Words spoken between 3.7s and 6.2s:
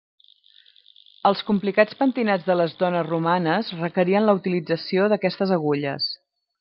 requerien la utilització d'aquestes agulles.